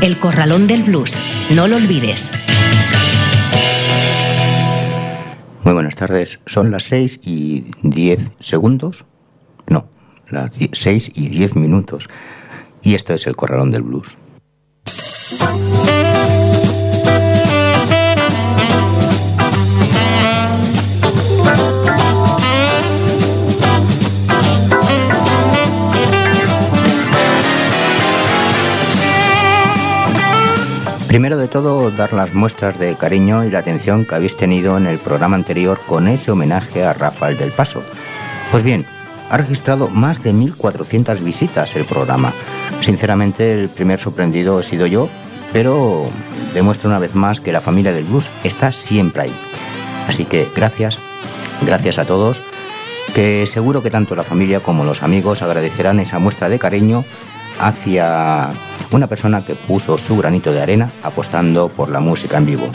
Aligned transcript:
El 0.00 0.18
Corralón 0.18 0.66
del 0.66 0.82
Blues. 0.82 1.14
No 1.50 1.68
lo 1.68 1.76
olvides. 1.76 2.30
Muy 5.62 5.72
buenas 5.72 5.96
tardes. 5.96 6.40
Son 6.46 6.70
las 6.70 6.84
6 6.84 7.20
y 7.24 7.64
10 7.82 8.32
segundos. 8.38 9.06
No, 9.66 9.86
las 10.30 10.50
6 10.72 11.12
y 11.14 11.28
10 11.28 11.56
minutos. 11.56 12.08
Y 12.82 12.94
esto 12.94 13.14
es 13.14 13.26
el 13.26 13.36
Corralón 13.36 13.70
del 13.70 13.82
Blues. 13.82 14.18
Primero 31.14 31.36
de 31.36 31.46
todo, 31.46 31.92
dar 31.92 32.12
las 32.12 32.34
muestras 32.34 32.76
de 32.76 32.96
cariño 32.96 33.44
y 33.44 33.50
la 33.52 33.60
atención 33.60 34.04
que 34.04 34.16
habéis 34.16 34.36
tenido 34.36 34.76
en 34.76 34.88
el 34.88 34.98
programa 34.98 35.36
anterior 35.36 35.78
con 35.86 36.08
ese 36.08 36.32
homenaje 36.32 36.82
a 36.82 36.92
Rafael 36.92 37.38
del 37.38 37.52
Paso. 37.52 37.84
Pues 38.50 38.64
bien, 38.64 38.84
ha 39.30 39.36
registrado 39.36 39.88
más 39.88 40.24
de 40.24 40.34
1.400 40.34 41.22
visitas 41.22 41.76
el 41.76 41.84
programa. 41.84 42.32
Sinceramente, 42.80 43.52
el 43.52 43.68
primer 43.68 44.00
sorprendido 44.00 44.58
he 44.58 44.64
sido 44.64 44.88
yo, 44.88 45.08
pero 45.52 46.04
demuestra 46.52 46.88
una 46.88 46.98
vez 46.98 47.14
más 47.14 47.38
que 47.38 47.52
la 47.52 47.60
familia 47.60 47.92
del 47.92 48.06
blues 48.06 48.28
está 48.42 48.72
siempre 48.72 49.22
ahí. 49.22 49.32
Así 50.08 50.24
que 50.24 50.48
gracias, 50.52 50.98
gracias 51.64 52.00
a 52.00 52.06
todos, 52.06 52.42
que 53.14 53.46
seguro 53.46 53.84
que 53.84 53.90
tanto 53.90 54.16
la 54.16 54.24
familia 54.24 54.58
como 54.58 54.82
los 54.82 55.04
amigos 55.04 55.42
agradecerán 55.42 56.00
esa 56.00 56.18
muestra 56.18 56.48
de 56.48 56.58
cariño 56.58 57.04
hacia 57.58 58.50
una 58.90 59.06
persona 59.06 59.44
que 59.44 59.54
puso 59.54 59.98
su 59.98 60.16
granito 60.16 60.52
de 60.52 60.62
arena 60.62 60.90
apostando 61.02 61.68
por 61.68 61.88
la 61.88 62.00
música 62.00 62.38
en 62.38 62.46
vivo. 62.46 62.70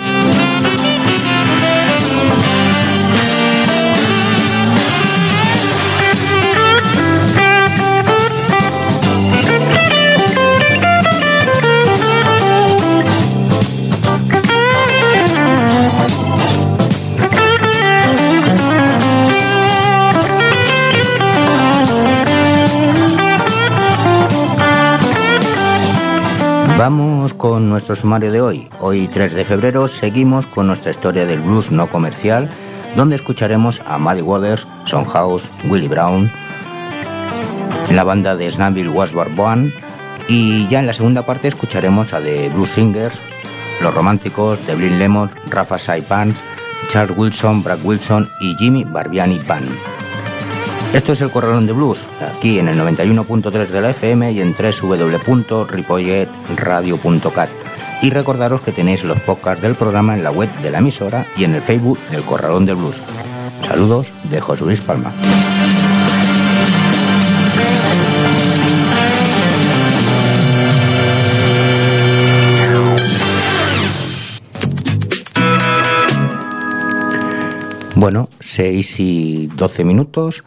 Vamos 26.79 27.33
con 27.33 27.69
nuestro 27.69 27.93
sumario 27.93 28.31
de 28.31 28.39
hoy. 28.39 28.69
Hoy 28.79 29.09
3 29.09 29.33
de 29.33 29.43
febrero 29.43 29.89
seguimos 29.89 30.47
con 30.47 30.65
nuestra 30.65 30.91
historia 30.91 31.25
del 31.25 31.41
blues 31.41 31.71
no 31.71 31.89
comercial, 31.89 32.49
donde 32.95 33.17
escucharemos 33.17 33.81
a 33.85 33.97
Muddy 33.97 34.21
Waters, 34.21 34.65
Son 34.85 35.03
House, 35.03 35.51
Willie 35.67 35.89
Brown, 35.89 36.31
la 37.91 38.05
banda 38.05 38.37
de 38.37 38.49
Snaville 38.49 38.87
Wasbar 38.87 39.35
Band 39.35 39.73
y 40.29 40.69
ya 40.69 40.79
en 40.79 40.87
la 40.87 40.93
segunda 40.93 41.25
parte 41.25 41.49
escucharemos 41.49 42.13
a 42.13 42.21
The 42.21 42.47
Blues 42.47 42.69
Singers, 42.69 43.19
Los 43.81 43.93
Románticos, 43.93 44.57
The 44.59 44.75
Blind 44.75 44.99
Lemon, 44.99 45.29
Rafa 45.49 45.77
Saipans, 45.77 46.41
Charles 46.87 47.17
Wilson, 47.17 47.61
Brad 47.61 47.79
Wilson 47.83 48.29
y 48.39 48.55
Jimmy 48.57 48.85
Barbiani 48.85 49.37
Band. 49.49 49.98
Esto 50.93 51.11
es 51.11 51.21
el 51.21 51.29
Corralón 51.29 51.67
de 51.67 51.73
Blues, 51.73 52.07
aquí 52.19 52.57
en 52.57 52.67
el 52.67 52.79
91.3 52.79 53.67
de 53.67 53.81
la 53.81 53.91
FM 53.91 54.31
y 54.31 54.41
en 54.41 54.55
www.ripolletradio.cat. 54.55 57.49
Y 58.01 58.09
recordaros 58.09 58.61
que 58.61 58.71
tenéis 58.71 59.03
los 59.03 59.19
podcasts 59.19 59.61
del 59.61 59.75
programa 59.75 60.15
en 60.15 60.23
la 60.23 60.31
web 60.31 60.49
de 60.63 60.71
la 60.71 60.79
emisora 60.79 61.27
y 61.37 61.43
en 61.43 61.53
el 61.53 61.61
Facebook 61.61 61.99
del 62.09 62.23
Corralón 62.23 62.65
de 62.65 62.73
Blues. 62.73 62.99
Saludos 63.63 64.11
de 64.31 64.41
José 64.41 64.65
Luis 64.65 64.81
Palma. 64.81 65.11
Bueno, 77.95 78.27
6 78.39 78.99
y 79.01 79.47
12 79.55 79.83
minutos 79.83 80.43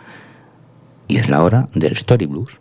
y 1.12 1.18
es 1.18 1.28
la 1.28 1.42
hora 1.42 1.68
del 1.74 1.92
Story 1.92 2.24
Blues. 2.24 2.58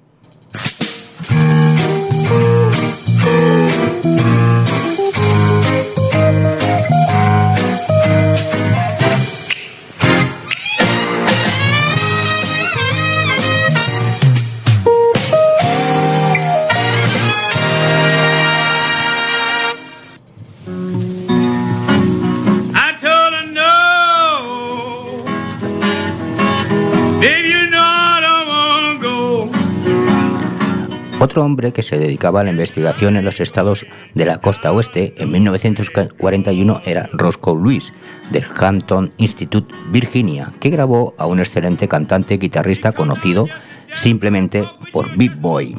Otro 31.32 31.46
hombre 31.46 31.72
que 31.72 31.82
se 31.82 31.98
dedicaba 31.98 32.42
a 32.42 32.44
la 32.44 32.50
investigación 32.50 33.16
en 33.16 33.24
los 33.24 33.40
estados 33.40 33.86
de 34.14 34.26
la 34.26 34.40
costa 34.40 34.74
oeste 34.74 35.14
en 35.16 35.32
1941 35.32 36.82
era 36.84 37.08
Roscoe 37.14 37.56
Lewis, 37.56 37.94
del 38.32 38.44
Hampton 38.54 39.14
Institute, 39.16 39.74
Virginia, 39.94 40.52
que 40.60 40.70
grabó 40.70 41.14
a 41.18 41.28
un 41.28 41.40
excelente 41.40 41.88
cantante 41.88 42.36
guitarrista 42.36 42.92
conocido 42.92 43.48
simplemente 43.94 44.66
por 44.92 45.16
Big 45.16 45.34
Boy 45.38 45.78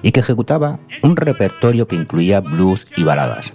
y 0.00 0.10
que 0.10 0.20
ejecutaba 0.20 0.80
un 1.02 1.16
repertorio 1.16 1.86
que 1.86 1.96
incluía 1.96 2.40
blues 2.40 2.86
y 2.96 3.04
baladas. 3.04 3.52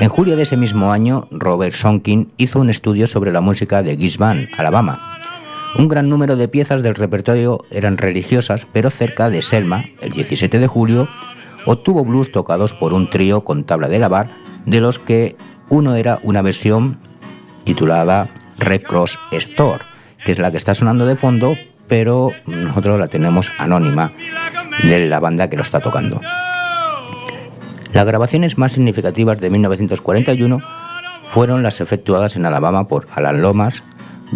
En 0.00 0.08
julio 0.08 0.34
de 0.34 0.42
ese 0.42 0.56
mismo 0.56 0.90
año, 0.90 1.28
Robert 1.30 1.74
Sonkin 1.74 2.32
hizo 2.38 2.58
un 2.58 2.70
estudio 2.70 3.06
sobre 3.06 3.30
la 3.30 3.40
música 3.40 3.84
de 3.84 3.96
Gisban, 3.96 4.48
Alabama, 4.58 5.20
un 5.78 5.88
gran 5.88 6.08
número 6.08 6.36
de 6.36 6.48
piezas 6.48 6.82
del 6.82 6.94
repertorio 6.94 7.64
eran 7.70 7.98
religiosas, 7.98 8.66
pero 8.72 8.90
cerca 8.90 9.30
de 9.30 9.42
Selma, 9.42 9.84
el 10.00 10.12
17 10.12 10.58
de 10.58 10.66
julio, 10.66 11.08
obtuvo 11.66 12.04
blues 12.04 12.32
tocados 12.32 12.72
por 12.72 12.94
un 12.94 13.10
trío 13.10 13.42
con 13.44 13.64
tabla 13.64 13.88
de 13.88 13.98
lavar, 13.98 14.30
de 14.64 14.80
los 14.80 14.98
que 14.98 15.36
uno 15.68 15.94
era 15.94 16.18
una 16.22 16.42
versión 16.42 16.98
titulada 17.64 18.30
Red 18.58 18.82
Cross 18.82 19.18
Store, 19.32 19.84
que 20.24 20.32
es 20.32 20.38
la 20.38 20.50
que 20.50 20.56
está 20.56 20.74
sonando 20.74 21.04
de 21.04 21.16
fondo, 21.16 21.56
pero 21.88 22.30
nosotros 22.46 22.98
la 22.98 23.08
tenemos 23.08 23.52
anónima 23.58 24.12
de 24.82 25.06
la 25.06 25.20
banda 25.20 25.50
que 25.50 25.56
lo 25.56 25.62
está 25.62 25.80
tocando. 25.80 26.20
Las 27.92 28.06
grabaciones 28.06 28.58
más 28.58 28.72
significativas 28.72 29.40
de 29.40 29.50
1941 29.50 30.58
fueron 31.26 31.62
las 31.62 31.80
efectuadas 31.80 32.36
en 32.36 32.46
Alabama 32.46 32.88
por 32.88 33.08
Alan 33.12 33.42
Lomas, 33.42 33.82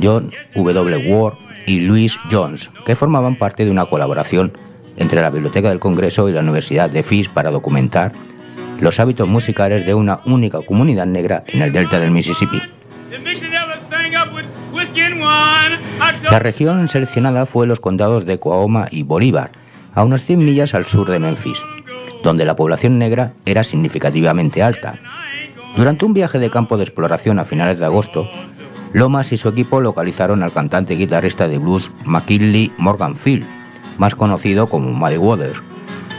John 0.03 0.31
W. 0.55 1.13
Ward 1.13 1.35
y 1.67 1.81
Louis 1.81 2.19
Jones, 2.31 2.71
que 2.85 2.97
formaban 2.97 3.37
parte 3.37 3.65
de 3.65 3.71
una 3.71 3.87
colaboración 3.87 4.53
entre 4.97 5.21
la 5.21 5.31
Biblioteca 5.31 5.69
del 5.69 5.81
Congreso 5.81 6.29
y 6.29 6.33
la 6.33 6.41
Universidad 6.41 6.91
de 6.91 7.03
Fisk 7.03 7.33
para 7.33 7.51
documentar 7.51 8.13
los 8.81 8.99
hábitos 8.99 9.29
musicales 9.29 9.85
de 9.87 9.95
una 9.95 10.21
única 10.27 10.61
comunidad 10.63 11.07
negra 11.07 11.45
en 11.47 11.63
el 11.63 11.73
delta 11.73 11.99
del 11.99 12.11
Mississippi. 12.11 12.61
La 16.31 16.39
región 16.39 16.89
seleccionada 16.89 17.47
fue 17.47 17.67
los 17.67 17.81
condados 17.81 18.25
de 18.25 18.39
Coahoma 18.39 18.87
y 18.91 19.03
Bolívar, 19.03 19.53
a 19.93 20.05
unas 20.05 20.23
100 20.23 20.45
millas 20.45 20.75
al 20.75 20.85
sur 20.87 21.11
de 21.11 21.19
Memphis, 21.19 21.65
donde 22.23 22.45
la 22.45 22.57
población 22.57 22.99
negra 22.99 23.33
era 23.45 23.65
significativamente 23.65 24.63
alta. 24.63 24.99
Durante 25.77 26.05
un 26.05 26.15
viaje 26.15 26.39
de 26.39 26.51
campo 26.51 26.77
de 26.77 26.85
exploración 26.85 27.39
a 27.39 27.45
finales 27.45 27.81
de 27.81 27.87
agosto, 27.87 28.29
Lomas 28.93 29.33
y 29.33 29.37
su 29.37 29.49
equipo 29.49 29.81
localizaron 29.81 30.43
al 30.43 30.53
cantante 30.53 30.95
y 30.95 30.99
guitarrista 30.99 31.47
de 31.47 31.59
blues 31.59 31.93
McKinley 32.05 32.73
Morganfield, 32.79 33.47
más 33.99 34.15
conocido 34.15 34.69
como 34.69 34.91
Muddy 34.91 35.17
Waters, 35.17 35.63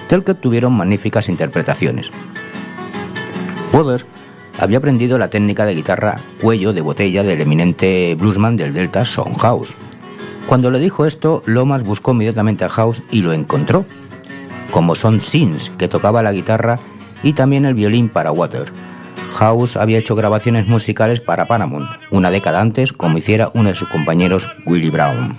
del 0.09 0.23
que 0.23 0.33
tuvieron 0.33 0.73
magníficas 0.73 1.27
interpretaciones. 1.27 2.12
Weber 3.73 4.06
había 4.59 4.77
aprendido 4.77 5.18
la 5.18 5.27
técnica 5.27 5.65
de 5.65 5.75
guitarra 5.75 6.21
cuello 6.41 6.71
de 6.71 6.81
botella 6.81 7.23
del 7.23 7.41
eminente 7.41 8.15
bluesman 8.15 8.56
del 8.56 8.73
Delta, 8.73 9.06
Son 9.06 9.33
House. 9.35 9.75
Cuando 10.47 10.71
le 10.71 10.79
dijo 10.79 11.06
esto, 11.06 11.44
Lomas 11.45 11.83
buscó 11.83 12.12
inmediatamente 12.12 12.65
a 12.65 12.69
House 12.69 13.03
y 13.12 13.21
lo 13.21 13.33
encontró, 13.33 13.85
como 14.71 14.95
Son 14.95 15.21
Sins, 15.21 15.71
que 15.77 15.88
tocaba 15.88 16.23
la 16.23 16.31
guitarra 16.31 16.79
y 17.23 17.33
también 17.33 17.65
el 17.65 17.73
violín 17.73 18.09
para 18.09 18.31
Water. 18.31 18.71
House 19.33 19.78
había 19.78 19.98
hecho 19.98 20.16
grabaciones 20.16 20.68
musicales 20.68 21.22
para 21.22 21.48
Paramount, 21.48 21.89
una 22.12 22.31
década 22.31 22.62
antes, 22.62 22.94
como 22.94 23.18
hiciera 23.18 23.51
uno 23.54 23.69
de 23.69 23.75
sus 23.75 23.89
compañeros, 23.89 24.50
Willie 24.66 24.92
Brown. 24.92 25.38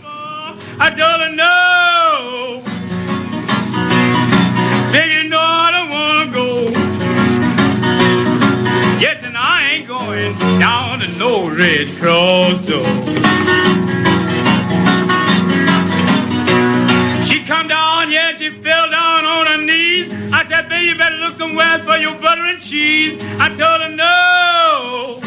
Somewhere 21.42 21.80
for 21.80 21.96
your 21.96 22.14
butter 22.20 22.44
and 22.44 22.62
cheese. 22.62 23.20
I 23.40 23.48
told 23.48 23.80
her 23.84 23.88
no. 23.88 25.18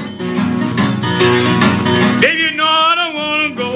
Baby, 2.21 2.43
you 2.43 2.51
know 2.51 2.65
I 2.65 2.93
don't 2.99 3.15
wanna 3.21 3.51
go. 3.63 3.71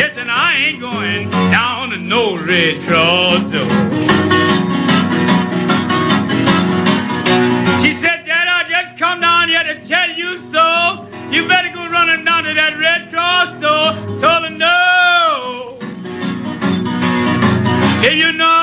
Yes, 0.00 0.16
and 0.16 0.30
I 0.30 0.54
ain't 0.64 0.80
going 0.80 1.28
down 1.50 1.90
to 1.90 1.96
no 1.96 2.36
Red 2.36 2.80
Cross 2.86 3.50
door. 3.50 3.70
She 7.82 7.90
said, 8.02 8.18
Dad, 8.30 8.46
I 8.58 8.60
just 8.68 8.96
come 8.96 9.20
down 9.20 9.48
here 9.48 9.64
to 9.64 9.76
tell 9.84 10.10
you 10.10 10.38
so. 10.38 11.04
You 11.32 11.48
better 11.48 11.70
go 11.74 11.88
running 11.88 12.24
down 12.24 12.44
to 12.44 12.54
that 12.54 12.78
Red 12.78 13.10
Cross 13.10 13.48
store. 13.58 13.90
Told 14.22 14.42
her 14.44 14.50
no. 14.50 15.76
If 18.06 18.14
you 18.14 18.32
know 18.32 18.59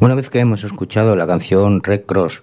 Una 0.00 0.14
vez 0.14 0.30
que 0.30 0.40
hemos 0.40 0.64
escuchado 0.64 1.14
la 1.14 1.26
canción 1.26 1.82
Red 1.82 2.06
Cross 2.06 2.42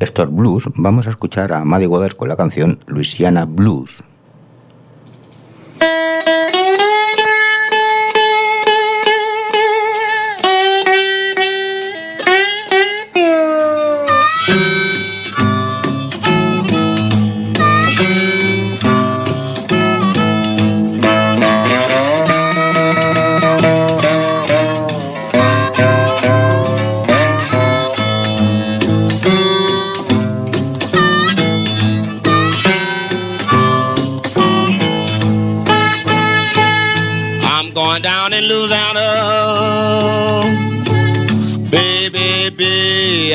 Store 0.00 0.30
Blues, 0.32 0.64
vamos 0.74 1.06
a 1.06 1.10
escuchar 1.10 1.52
a 1.52 1.64
Maddie 1.64 1.86
Waters 1.86 2.16
con 2.16 2.28
la 2.28 2.36
canción 2.36 2.80
Louisiana 2.86 3.44
Blues. 3.44 4.02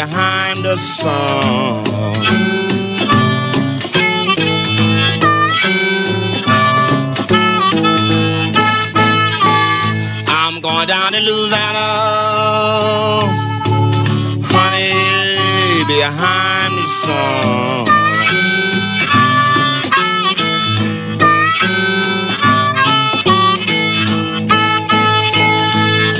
Behind 0.05 0.65
the 0.65 0.77
sun. 0.77 1.85
I'm 10.27 10.59
going 10.59 10.87
down 10.87 11.13
in 11.13 11.23
Louisiana, 11.23 11.87
honey, 14.55 15.83
behind 15.85 16.71
the 16.79 16.87
sun. 16.87 17.85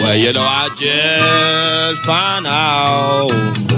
Well, 0.03 0.17
you 0.17 0.33
know, 0.33 0.41
I 0.43 0.69
just 0.75 2.05
found 2.05 2.45
out 2.45 3.70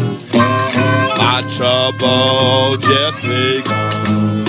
trouble 1.56 2.78
just 2.78 3.22
begun. 3.22 4.44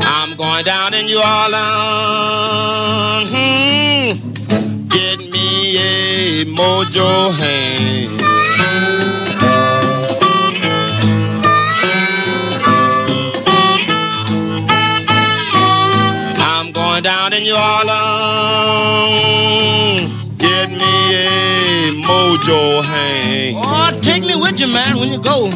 I'm 0.00 0.36
going 0.36 0.64
down 0.64 0.94
in 0.94 1.04
New 1.06 1.18
Orleans, 1.18 1.60
hmm, 3.30 4.08
get 4.88 5.18
me 5.18 5.76
a 5.76 6.44
mojo 6.46 7.30
hand. 7.38 7.57
Hang. 22.82 23.54
Oh, 23.56 23.98
take 24.00 24.24
me 24.24 24.34
with 24.34 24.60
you, 24.60 24.66
man, 24.68 24.98
when 24.98 25.12
you 25.12 25.20
go. 25.22 25.50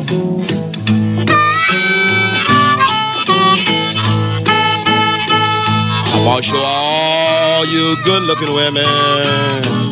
I'm 6.15 6.25
gonna 6.25 6.43
show 6.43 6.57
all 6.57 7.67
you 7.67 7.97
good 8.05 8.23
looking 8.25 8.53
women 8.55 8.85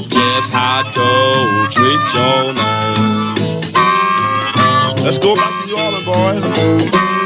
just 0.09 0.53
how 0.53 0.83
to 0.83 1.69
treat 1.71 2.15
your 2.15 2.55
man. 2.55 3.51
Let's 5.05 5.19
go 5.19 5.35
back 5.35 5.53
to 5.61 5.67
New 5.67 5.77
Orleans, 5.77 6.05
boys. 6.05 7.20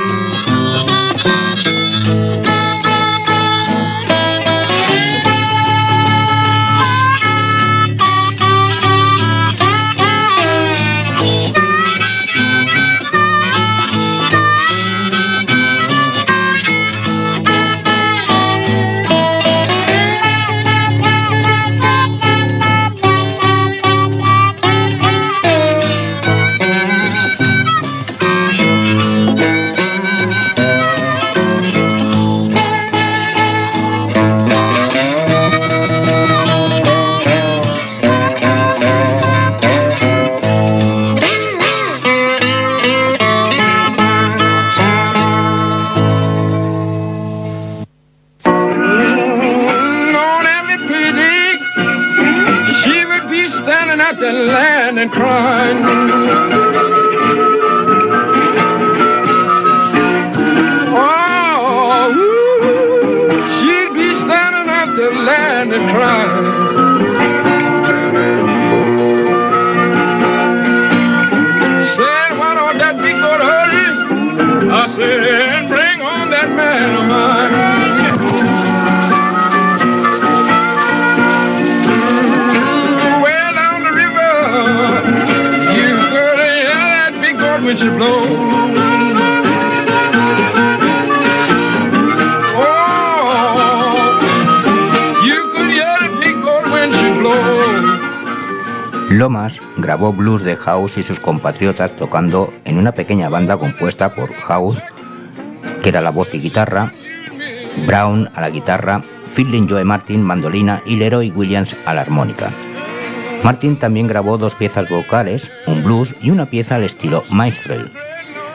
House 100.64 100.97
y 100.97 101.02
sus 101.02 101.21
compatriotas 101.21 101.94
tocando 101.94 102.52
en 102.64 102.78
una 102.78 102.92
pequeña 102.92 103.28
banda 103.28 103.59
compuesta 103.59 104.14
por 104.14 104.33
House, 104.35 104.78
que 105.83 105.90
era 105.90 106.00
la 106.00 106.11
voz 106.11 106.35
y 106.35 106.40
guitarra, 106.40 106.92
Brown 107.87 108.30
a 108.35 108.40
la 108.40 108.50
guitarra, 108.50 109.04
Fiddling 109.28 109.68
Joe 109.68 109.85
Martin 109.85 110.23
mandolina 110.23 110.80
y 110.87 110.97
Leroy 110.97 111.30
Williams 111.33 111.76
a 111.85 111.94
la 111.94 112.00
armónica. 112.02 112.52
Martin 113.42 113.78
también 113.78 114.06
grabó 114.06 114.38
dos 114.38 114.54
piezas 114.54 114.88
vocales, 114.88 115.50
un 115.66 115.83
blues 115.85 116.14
y 116.23 116.30
una 116.30 116.49
pieza 116.49 116.76
al 116.76 116.85
estilo 116.85 117.23
minstrel. 117.30 117.92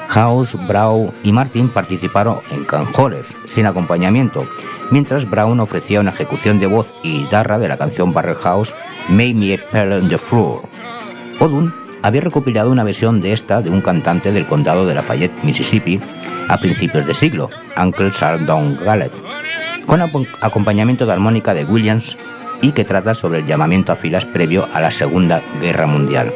House, 0.07 0.57
Brown 0.67 1.13
y 1.21 1.31
Martin 1.31 1.69
participaron 1.69 2.41
en 2.49 2.65
canjoles 2.65 3.37
sin 3.45 3.67
acompañamiento, 3.67 4.49
mientras 4.89 5.29
Brown 5.29 5.59
ofrecía 5.59 5.99
una 5.99 6.09
ejecución 6.09 6.57
de 6.57 6.65
voz 6.65 6.95
y 7.03 7.19
guitarra 7.19 7.59
de 7.59 7.67
la 7.67 7.77
canción 7.77 8.11
Barrel 8.11 8.35
House 8.37 8.75
Make 9.09 9.35
Me 9.35 9.53
a 9.53 9.69
Pearl 9.69 9.93
on 9.93 10.09
the 10.09 10.17
Floor. 10.17 10.63
Odun 11.39 11.73
había 12.03 12.21
recopilado 12.21 12.71
una 12.71 12.83
versión 12.83 13.21
de 13.21 13.33
esta 13.33 13.61
de 13.61 13.69
un 13.69 13.81
cantante 13.81 14.31
del 14.31 14.47
condado 14.47 14.85
de 14.85 14.95
Lafayette, 14.95 15.43
Mississippi, 15.43 15.99
a 16.47 16.57
principios 16.59 17.05
de 17.05 17.13
siglo, 17.13 17.49
Uncle 17.77 18.11
Sardon 18.11 18.77
Gallet, 18.83 19.11
con 19.85 20.01
acompañamiento 20.01 21.05
de 21.05 21.13
armónica 21.13 21.53
de 21.53 21.65
Williams 21.65 22.17
y 22.61 22.71
que 22.71 22.85
trata 22.85 23.15
sobre 23.15 23.39
el 23.39 23.45
llamamiento 23.45 23.91
a 23.91 23.95
filas 23.95 24.25
previo 24.25 24.67
a 24.73 24.81
la 24.81 24.91
Segunda 24.91 25.43
Guerra 25.61 25.87
Mundial. 25.87 26.31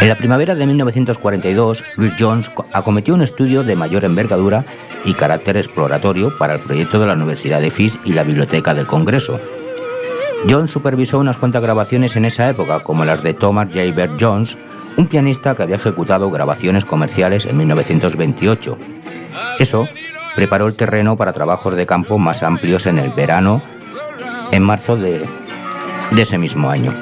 En 0.00 0.08
la 0.08 0.14
primavera 0.14 0.54
de 0.54 0.64
1942, 0.64 1.84
Louis 1.96 2.12
Jones 2.18 2.52
acometió 2.72 3.14
un 3.14 3.22
estudio 3.22 3.64
de 3.64 3.74
mayor 3.74 4.04
envergadura 4.04 4.64
y 5.04 5.14
carácter 5.14 5.56
exploratorio 5.56 6.36
para 6.38 6.54
el 6.54 6.60
proyecto 6.60 7.00
de 7.00 7.06
la 7.08 7.14
Universidad 7.14 7.60
de 7.60 7.70
Fisk 7.70 8.00
y 8.04 8.12
la 8.12 8.22
Biblioteca 8.22 8.74
del 8.74 8.86
Congreso. 8.86 9.40
Jones 10.46 10.70
supervisó 10.70 11.18
unas 11.18 11.38
cuantas 11.38 11.62
grabaciones 11.62 12.16
en 12.16 12.24
esa 12.24 12.48
época, 12.48 12.80
como 12.80 13.04
las 13.04 13.22
de 13.22 13.34
Thomas 13.34 13.68
J. 13.72 13.92
Bert 13.94 14.12
Jones, 14.20 14.56
un 14.96 15.06
pianista 15.06 15.54
que 15.54 15.64
había 15.64 15.76
ejecutado 15.76 16.30
grabaciones 16.30 16.84
comerciales 16.84 17.46
en 17.46 17.56
1928. 17.56 18.78
Eso 19.58 19.88
preparó 20.36 20.68
el 20.68 20.76
terreno 20.76 21.16
para 21.16 21.32
trabajos 21.32 21.74
de 21.74 21.86
campo 21.86 22.18
más 22.18 22.42
amplios 22.42 22.86
en 22.86 22.98
el 22.98 23.12
verano, 23.12 23.62
en 24.52 24.62
marzo 24.62 24.96
de, 24.96 25.26
de 26.12 26.22
ese 26.22 26.38
mismo 26.38 26.70
año. 26.70 26.94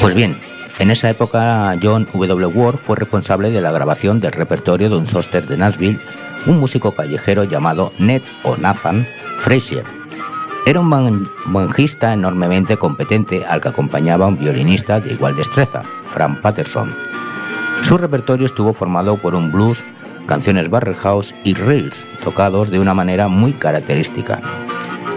Pues 0.00 0.14
bien, 0.14 0.40
en 0.78 0.90
esa 0.90 1.10
época 1.10 1.76
John 1.82 2.08
W. 2.12 2.46
Ward 2.46 2.78
fue 2.78 2.96
responsable 2.96 3.50
de 3.50 3.60
la 3.60 3.72
grabación 3.72 4.20
del 4.20 4.32
repertorio 4.32 4.88
de 4.88 4.96
un 4.96 5.06
sóster 5.06 5.46
de 5.46 5.58
Nashville, 5.58 6.00
un 6.46 6.58
músico 6.58 6.94
callejero 6.94 7.44
llamado 7.44 7.92
Ned 7.98 8.22
o 8.42 8.56
Nathan 8.56 9.06
Frazier. 9.36 9.84
Era 10.66 10.80
un 10.80 11.30
banjista 11.46 12.12
enormemente 12.12 12.76
competente 12.76 13.44
al 13.46 13.60
que 13.60 13.68
acompañaba 13.68 14.26
un 14.26 14.36
violinista 14.36 14.98
de 14.98 15.12
igual 15.12 15.36
destreza, 15.36 15.84
Frank 16.02 16.40
Patterson. 16.40 16.92
Su 17.82 17.96
repertorio 17.96 18.46
estuvo 18.46 18.72
formado 18.72 19.16
por 19.16 19.36
un 19.36 19.52
blues, 19.52 19.84
canciones 20.26 20.68
barrel 20.68 20.96
house 20.96 21.32
y 21.44 21.54
reels, 21.54 22.04
tocados 22.20 22.72
de 22.72 22.80
una 22.80 22.94
manera 22.94 23.28
muy 23.28 23.52
característica. 23.52 24.40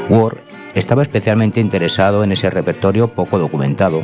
Ward 0.08 0.38
estaba 0.76 1.02
especialmente 1.02 1.60
interesado 1.60 2.24
en 2.24 2.32
ese 2.32 2.52
repertorio 2.52 3.16
poco 3.16 3.40
documentado 3.40 4.04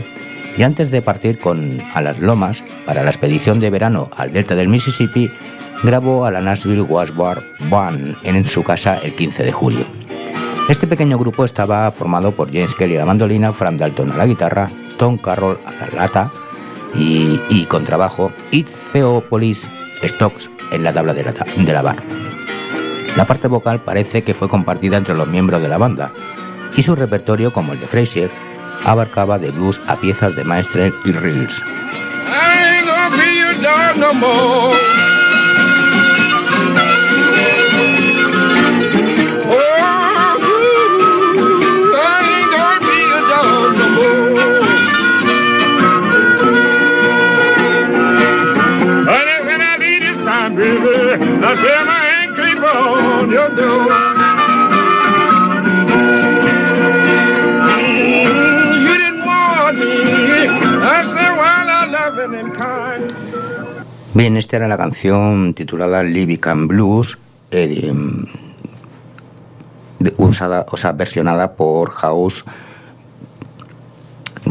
y 0.57 0.63
antes 0.63 0.89
de 0.89 1.03
partir 1.03 1.37
con 1.37 1.79
a 1.93 2.01
las 2.01 2.17
lomas 2.17 2.63
para 2.87 3.03
la 3.03 3.11
expedición 3.11 3.59
de 3.59 3.69
verano 3.69 4.09
al 4.17 4.31
delta 4.31 4.55
del 4.55 4.67
Mississippi, 4.67 5.29
grabó 5.83 6.25
a 6.25 6.31
la 6.31 6.41
Nashville 6.41 6.81
Washbar 6.81 7.43
Band 7.69 8.17
en 8.23 8.43
su 8.45 8.63
casa 8.63 8.97
el 8.97 9.13
15 9.13 9.43
de 9.43 9.51
julio. 9.51 10.04
Este 10.67 10.87
pequeño 10.87 11.19
grupo 11.19 11.45
estaba 11.45 11.91
formado 11.91 12.31
por 12.31 12.51
James 12.51 12.73
Kelly 12.73 12.95
a 12.95 12.99
la 13.01 13.05
mandolina, 13.05 13.53
Frank 13.53 13.77
Dalton 13.77 14.11
a 14.11 14.17
la 14.17 14.25
guitarra, 14.25 14.71
Tom 14.97 15.15
Carroll 15.17 15.59
a 15.63 15.71
la 15.71 15.87
lata 15.95 16.31
y, 16.95 17.65
contrabajo 17.65 18.31
y 18.49 18.63
Theopolis 18.63 19.69
Stocks 20.03 20.49
en 20.71 20.83
la 20.83 20.91
tabla 20.91 21.13
de 21.13 21.23
la, 21.23 21.31
de 21.31 21.71
la 21.73 21.81
bar. 21.83 21.97
La 23.15 23.27
parte 23.27 23.47
vocal 23.47 23.83
parece 23.83 24.23
que 24.23 24.33
fue 24.33 24.49
compartida 24.49 24.97
entre 24.97 25.13
los 25.13 25.27
miembros 25.27 25.61
de 25.61 25.69
la 25.69 25.77
banda 25.77 26.11
y 26.75 26.81
su 26.81 26.95
repertorio, 26.95 27.53
como 27.53 27.73
el 27.73 27.79
de 27.79 27.85
Frazier, 27.85 28.31
abarcaba 28.83 29.37
de 29.37 29.51
blues 29.51 29.79
a 29.85 29.97
piezas 29.97 30.35
de 30.35 30.43
Maestren 30.45 30.93
y 31.05 31.11
reels. 31.11 31.61
Bien, 64.15 64.37
esta 64.37 64.55
era 64.55 64.69
la 64.69 64.77
canción 64.77 65.53
titulada 65.53 66.01
Libican 66.01 66.69
Blues, 66.69 67.17
eh, 67.51 67.91
usada, 70.15 70.65
o 70.71 70.77
sea, 70.77 70.93
versionada 70.93 71.57
por 71.57 71.91
House, 71.91 72.45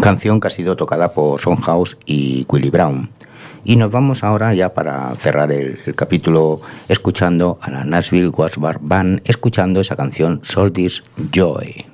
canción 0.03 0.39
que 0.39 0.49
ha 0.49 0.51
sido 0.51 0.77
tocada 0.77 1.15
por 1.15 1.41
Son 1.41 1.57
House 1.57 1.97
y 2.05 2.45
Willie 2.47 2.71
Brown. 2.71 3.09
Y 3.65 3.77
nos 3.77 3.91
vamos 3.91 4.23
ahora 4.23 4.53
ya 4.53 4.75
para 4.75 5.15
cerrar 5.15 5.51
el, 5.51 5.79
capítulo 5.97 6.61
escuchando 6.89 7.59
a 7.63 7.71
la 7.71 7.85
Nashville 7.85 8.33
Bar 8.59 8.81
Band, 8.83 9.23
escuchando 9.25 9.81
esa 9.81 9.97
canción 9.97 10.41
Soldiers 10.45 11.03
Joy. 11.33 11.94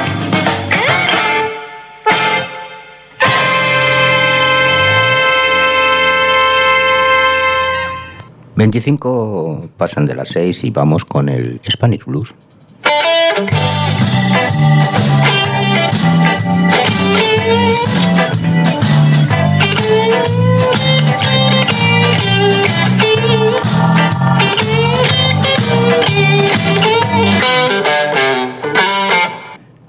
25 8.61 9.69
pasan 9.75 10.05
de 10.05 10.13
las 10.13 10.29
6 10.29 10.65
y 10.65 10.69
vamos 10.69 11.03
con 11.03 11.29
el 11.29 11.59
Spanish 11.67 12.05
Blues. 12.05 12.35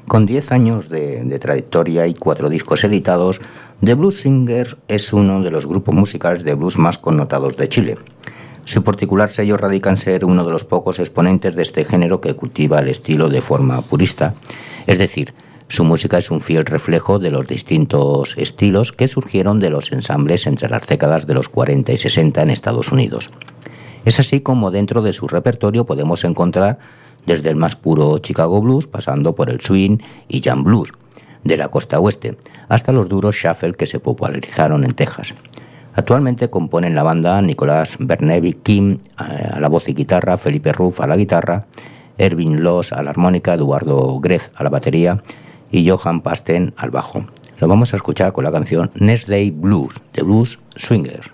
Con 0.09 0.25
10 0.25 0.53
años 0.53 0.89
de, 0.89 1.39
trayectoria 1.39 2.07
y 2.07 2.15
cuatro 2.15 2.49
discos 2.49 2.85
editados, 2.85 3.43
The 3.85 3.93
Blues 3.93 4.23
Singer 4.23 4.79
es 4.89 5.13
uno 5.13 5.43
de 5.43 5.51
los 5.51 5.67
grupos 5.67 5.95
musicales 5.95 6.43
de 6.45 6.55
blues 6.55 6.79
más 6.79 6.97
connotados 6.97 7.59
de 7.59 7.69
Chile. 7.69 7.99
Su 8.73 8.83
particular 8.83 9.29
sello 9.29 9.59
radica 9.59 9.91
en 9.91 9.99
ser 9.99 10.25
uno 10.25 10.45
de 10.47 10.51
los 10.51 10.65
pocos 10.65 10.99
exponentes 10.99 11.55
de 11.55 11.61
este 11.61 11.85
género 11.85 12.23
que 12.23 12.33
cultiva 12.33 12.79
el 12.79 12.89
estilo 12.89 13.29
de 13.29 13.43
forma 13.43 13.83
purista, 13.83 14.35
es 14.87 14.97
decir, 14.97 15.35
su 15.69 15.85
música 15.85 16.17
es 16.17 16.31
un 16.31 16.41
fiel 16.41 16.65
reflejo 16.65 17.19
de 17.19 17.31
los 17.31 17.47
distintos 17.47 18.35
estilos 18.39 18.93
que 18.93 19.09
surgieron 19.09 19.61
de 19.61 19.69
los 19.69 19.93
ensambles 19.93 20.47
entre 20.47 20.71
las 20.71 20.87
décadas 20.87 21.27
de 21.27 21.35
los 21.35 21.51
40 21.51 21.93
y 21.93 21.99
60 21.99 22.41
en 22.41 22.49
Estados 22.49 22.91
Unidos. 22.93 23.29
Es 24.07 24.19
así 24.19 24.41
como 24.41 24.71
dentro 24.71 25.03
de 25.03 25.13
su 25.13 25.29
repertorio 25.29 25.85
podemos 25.85 26.25
encontrar 26.25 26.79
desde 27.27 27.51
el 27.51 27.57
más 27.57 27.77
puro 27.77 28.21
Chicago 28.21 28.63
Blues, 28.63 28.87
pasando 28.87 29.35
por 29.35 29.51
el 29.51 29.61
swing 29.61 29.99
y 30.29 30.41
jam 30.41 30.65
blues 30.65 30.93
de 31.45 31.59
la 31.59 31.69
costa 31.69 32.01
oeste, 32.01 32.39
hasta 32.71 32.93
los 32.93 33.11
duros 33.11 33.37
shuffle 33.37 33.75
que 33.75 33.85
se 33.85 34.01
popularizaron 34.01 34.83
en 34.83 34.95
Texas. 34.95 35.35
Actualmente 35.95 36.49
componen 36.49 36.95
la 36.95 37.03
banda 37.03 37.41
Nicolás 37.43 37.97
Bernevi 37.99 38.55
Kim 38.55 38.93
eh, 38.93 39.49
a 39.53 39.61
la 39.61 39.69
voz 39.69 39.89
y 39.89 39.95
guitarra, 39.95 40.39
Felipe 40.39 40.73
Ruff 40.73 41.01
a 41.01 41.07
la 41.07 41.17
guitarra, 41.17 41.67
Erwin 42.19 42.63
Loss 42.63 42.93
a 42.93 43.03
la 43.03 43.11
armónica, 43.11 43.55
Eduardo 43.55 44.19
Grez 44.21 44.51
a 44.55 44.65
la 44.65 44.71
batería 44.71 45.23
y 45.71 45.89
Johan 45.89 46.23
Pasten 46.23 46.73
al 46.77 46.91
bajo. 46.91 47.25
Lo 47.59 47.69
vamos 47.69 47.93
a 47.93 47.97
escuchar 47.97 48.33
con 48.33 48.45
la 48.45 48.53
canción 48.53 48.91
Next 48.95 49.29
Day 49.29 49.51
Blues, 49.51 49.95
de 50.13 50.23
Blues 50.23 50.59
Swingers. 50.77 51.31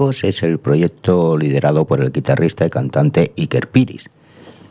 Es 0.00 0.44
el 0.44 0.60
proyecto 0.60 1.36
liderado 1.36 1.84
por 1.84 2.00
el 2.00 2.12
guitarrista 2.12 2.64
y 2.64 2.70
cantante 2.70 3.32
Iker 3.36 3.68
Piris. 3.68 4.08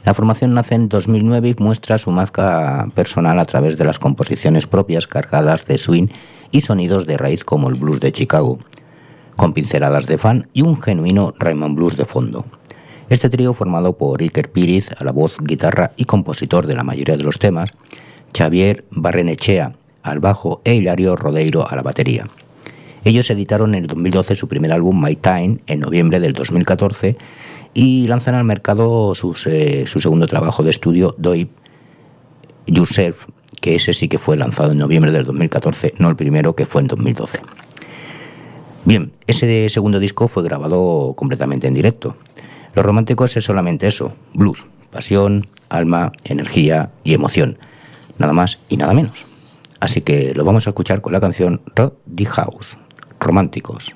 La 0.06 0.14
formación 0.14 0.54
nace 0.54 0.76
en 0.76 0.88
2009 0.88 1.50
y 1.50 1.62
muestra 1.62 1.98
su 1.98 2.12
marca 2.12 2.88
personal 2.96 3.38
a 3.38 3.44
través 3.44 3.78
de 3.78 3.84
las 3.84 4.00
composiciones 4.00 4.68
propias 4.68 5.06
cargadas 5.06 5.66
de 5.66 5.80
swing 5.80 6.08
y 6.52 6.62
sonidos 6.62 7.06
de 7.06 7.18
raíz 7.18 7.44
como 7.44 7.68
el 7.68 7.76
blues 7.76 8.00
de 8.00 8.14
Chicago, 8.14 8.58
con 9.36 9.52
pinceladas 9.52 10.08
de 10.08 10.18
fan 10.18 10.48
y 10.54 10.62
un 10.62 10.82
genuino 10.82 11.34
Raymond 11.38 11.76
Blues 11.76 11.98
de 11.98 12.06
fondo. 12.06 12.46
Este 13.10 13.30
trío 13.30 13.54
formado 13.54 13.98
por 13.98 14.22
Iker 14.22 14.50
Piriz 14.50 14.92
a 14.98 15.04
la 15.04 15.12
voz, 15.12 15.36
guitarra 15.42 15.92
y 15.98 16.06
compositor 16.06 16.68
de 16.68 16.76
la 16.76 16.86
mayoría 16.86 17.18
de 17.18 17.24
los 17.24 17.38
temas, 17.38 17.72
Xavier 18.34 18.86
Barrenechea 18.92 19.74
al 20.04 20.20
bajo 20.22 20.62
e 20.64 20.76
Hilario 20.76 21.18
Rodeiro 21.18 21.70
a 21.70 21.76
la 21.76 21.82
batería. 21.82 22.26
Ellos 23.08 23.30
editaron 23.30 23.74
en 23.74 23.84
el 23.84 23.88
2012 23.88 24.36
su 24.36 24.50
primer 24.50 24.74
álbum 24.74 25.02
My 25.02 25.16
Time 25.16 25.60
en 25.68 25.80
noviembre 25.80 26.20
del 26.20 26.34
2014 26.34 27.16
y 27.74 28.06
lanzan 28.06 28.36
al 28.36 28.44
mercado 28.44 29.14
eh, 29.46 29.86
su 29.88 30.02
segundo 30.02 30.28
trabajo 30.28 30.62
de 30.62 30.72
estudio, 30.72 31.16
Do 31.18 31.34
It 31.34 31.50
Yourself, 32.66 33.28
que 33.62 33.76
ese 33.76 33.94
sí 33.94 34.10
que 34.10 34.18
fue 34.18 34.36
lanzado 34.36 34.74
en 34.74 34.80
noviembre 34.80 35.14
del 35.14 35.24
2014, 35.24 35.94
no 36.00 36.10
el 36.10 36.18
primero 36.18 36.54
que 36.54 36.66
fue 36.66 36.82
en 36.82 36.90
2012. 36.90 37.40
Bien, 38.84 39.14
ese 39.26 39.70
segundo 39.70 40.00
disco 40.00 40.28
fue 40.28 40.44
grabado 40.44 41.14
completamente 41.16 41.66
en 41.66 41.76
directo. 41.76 42.18
Los 42.76 42.86
románticos 42.86 43.38
es 43.38 43.46
solamente 43.46 43.88
eso, 43.88 44.12
blues, 44.34 44.66
pasión, 44.92 45.48
alma, 45.70 46.12
energía 46.26 46.92
y 47.06 47.14
emoción, 47.14 47.58
nada 48.18 48.34
más 48.34 48.60
y 48.68 48.76
nada 48.76 48.94
menos. 48.94 49.26
Así 49.80 50.02
que 50.02 50.34
lo 50.36 50.44
vamos 50.44 50.68
a 50.68 50.72
escuchar 50.72 51.00
con 51.00 51.14
la 51.14 51.22
canción 51.22 51.62
Rod 51.74 51.94
the 52.14 52.26
House, 52.26 52.78
románticos. 53.20 53.96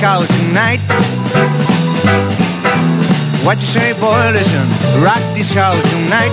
House 0.00 0.28
tonight. 0.38 0.80
What 3.44 3.58
you 3.60 3.66
say, 3.66 3.92
boy? 3.98 4.30
Listen, 4.32 4.66
rock 5.02 5.22
this 5.34 5.52
house 5.52 5.82
tonight. 5.90 6.32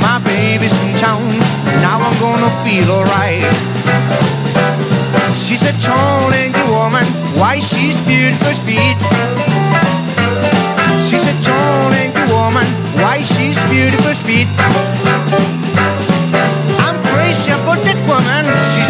My 0.00 0.18
baby's 0.24 0.72
in 0.82 0.96
town, 0.96 1.22
now 1.84 2.00
I'm 2.00 2.16
gonna 2.20 2.50
feel 2.64 2.88
alright. 2.90 3.44
She's 5.36 5.62
a 5.62 5.74
tall 5.84 6.32
and 6.32 6.54
woman, 6.72 7.04
why 7.36 7.60
she's 7.60 7.96
beautiful 8.08 8.52
speed. 8.52 8.96
She's 11.06 11.24
a 11.24 11.36
tall 11.44 11.92
and 11.92 12.12
woman, 12.32 12.66
why 13.02 13.20
she's 13.20 13.58
beautiful 13.68 14.14
speed. 14.14 14.48
I'm 16.80 16.96
crazy 17.12 17.52
about 17.52 17.80
that 17.84 18.00
woman, 18.08 18.44
she's 18.72 18.85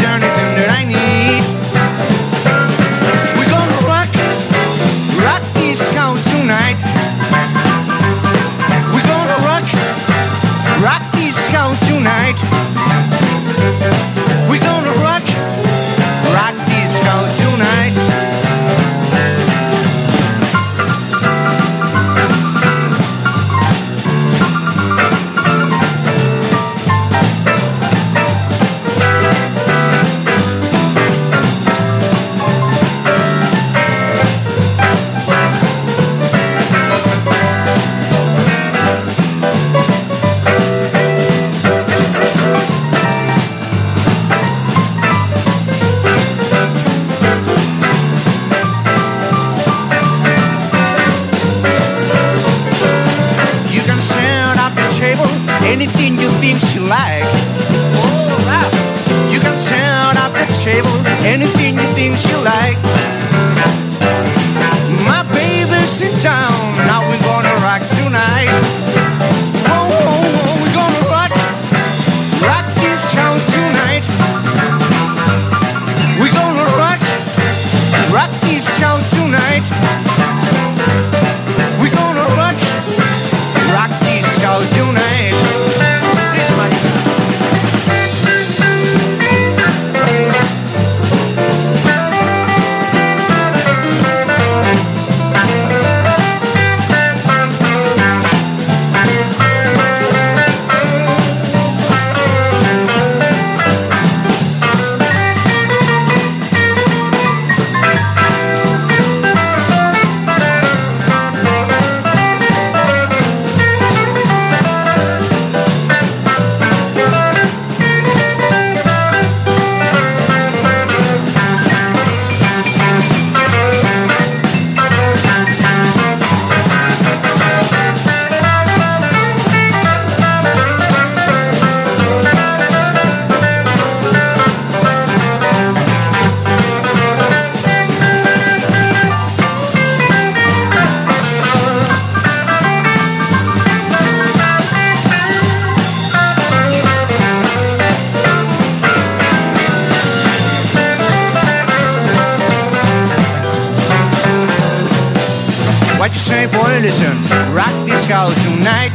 What 156.06 156.14
you 156.14 156.20
say, 156.20 156.46
boy, 156.46 156.78
listen. 156.86 157.18
Rock 157.50 157.74
this 157.82 158.06
house 158.06 158.30
tonight. 158.46 158.94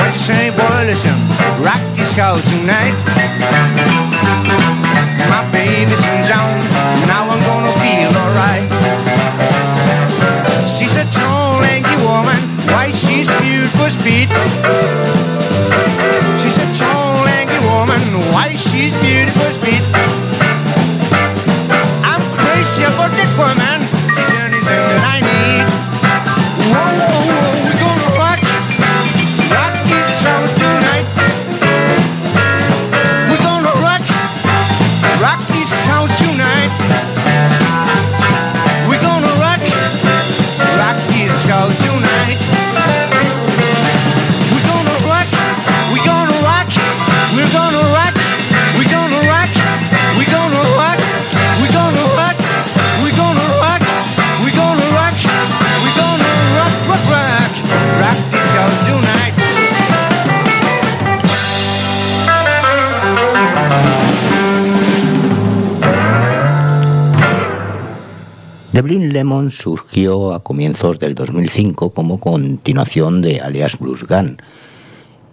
What 0.00 0.08
you 0.08 0.24
say, 0.24 0.48
boy, 0.56 0.88
listen. 0.88 1.12
Rock 1.60 1.84
this 1.92 2.16
house 2.16 2.40
tonight. 2.48 2.96
My 5.28 5.44
baby's 5.52 6.00
in 6.00 6.24
town 6.24 6.48
Now 7.04 7.28
I'm 7.28 7.44
gonna 7.44 7.76
feel 7.76 8.08
alright. 8.24 8.64
She's 10.64 10.96
a 10.96 11.04
tall, 11.12 11.60
lanky 11.60 12.00
woman. 12.00 12.40
Why, 12.72 12.88
she's 12.88 13.28
beautiful 13.44 13.90
speed. 13.92 14.32
She's 16.40 16.56
a 16.56 16.68
tall, 16.72 17.20
lanky 17.28 17.60
woman. 17.68 18.00
Why, 18.32 18.56
she's 18.56 18.96
beautiful 19.04 19.52
speed. 19.52 19.84
I'm 22.00 22.24
crazy 22.40 22.84
about 22.84 23.12
that 23.12 23.28
woman. 23.36 23.67
Lemon 69.12 69.50
surgió 69.50 70.34
a 70.34 70.42
comienzos 70.42 70.98
del 70.98 71.14
2005 71.14 71.90
como 71.90 72.18
continuación 72.18 73.22
de 73.22 73.40
Alias 73.40 73.78
Blues 73.78 74.04
Gun. 74.04 74.38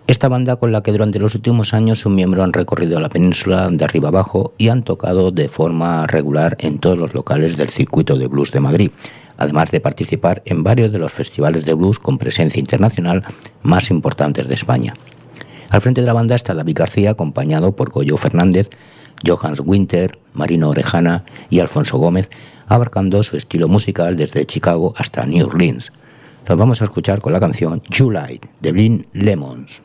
Esta 0.08 0.28
banda 0.28 0.56
con 0.56 0.72
la 0.72 0.84
que 0.84 0.92
durante 0.92 1.20
los 1.20 1.36
últimos 1.36 1.74
años 1.74 2.00
sus 2.00 2.12
miembros 2.12 2.44
han 2.44 2.54
recorrido 2.54 3.00
la 3.00 3.10
península 3.10 3.70
de 3.70 3.84
arriba 3.84 4.10
abajo 4.10 4.54
y 4.58 4.70
han 4.70 4.84
tocado 4.84 5.32
de 5.32 5.50
forma 5.50 6.06
regular 6.08 6.56
en 6.60 6.80
todos 6.80 6.98
los 6.98 7.14
locales 7.14 7.58
del 7.58 7.70
circuito 7.70 8.18
de 8.18 8.28
blues 8.28 8.52
de 8.52 8.60
Madrid, 8.60 8.92
además 9.38 9.72
de 9.72 9.82
participar 9.82 10.44
en 10.46 10.64
varios 10.64 10.92
de 10.92 11.00
los 11.00 11.12
festivales 11.12 11.66
de 11.66 11.74
blues 11.74 12.00
con 12.00 12.18
presencia 12.18 12.60
internacional 12.60 13.24
más 13.64 13.90
importantes 13.90 14.48
de 14.48 14.54
España. 14.54 14.96
Al 15.70 15.82
frente 15.82 16.02
de 16.02 16.08
la 16.08 16.14
banda 16.14 16.36
está 16.36 16.54
David 16.54 16.78
García, 16.78 17.12
acompañado 17.12 17.76
por 17.76 17.90
Goyo 17.90 18.18
Fernández, 18.18 18.70
Johans 19.26 19.62
Winter, 19.66 20.18
Marino 20.34 20.70
Orejana 20.70 21.26
y 21.50 21.60
Alfonso 21.60 21.98
Gómez, 21.98 22.30
abarcando 22.68 23.24
su 23.24 23.38
estilo 23.38 23.68
musical 23.68 24.16
desde 24.16 24.46
Chicago 24.46 24.94
hasta 24.98 25.26
New 25.26 25.48
Orleans. 25.48 25.92
Nos 26.48 26.58
vamos 26.58 26.82
a 26.82 26.86
escuchar 26.86 27.22
con 27.22 27.34
la 27.34 27.40
canción 27.40 27.82
July 27.96 28.40
de 28.62 28.72
Blind 28.72 29.06
Lemons. 29.14 29.82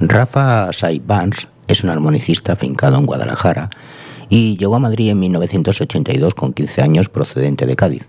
Rafa 0.00 0.72
Saibans 0.72 1.48
es 1.68 1.84
un 1.84 1.90
armonicista 1.90 2.52
afincado 2.52 2.98
en 2.98 3.06
Guadalajara 3.06 3.70
y 4.28 4.56
llegó 4.56 4.76
a 4.76 4.80
Madrid 4.80 5.10
en 5.10 5.20
1982 5.20 6.34
con 6.34 6.52
15 6.52 6.82
años 6.82 7.08
procedente 7.08 7.66
de 7.66 7.76
Cádiz. 7.76 8.08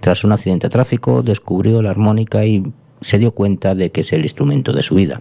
Tras 0.00 0.24
un 0.24 0.32
accidente 0.32 0.66
de 0.66 0.72
tráfico 0.72 1.22
descubrió 1.22 1.82
la 1.82 1.90
armónica 1.90 2.44
y 2.44 2.62
se 3.00 3.18
dio 3.18 3.32
cuenta 3.32 3.74
de 3.74 3.90
que 3.90 4.02
es 4.02 4.12
el 4.12 4.22
instrumento 4.22 4.72
de 4.72 4.82
su 4.82 4.94
vida. 4.94 5.20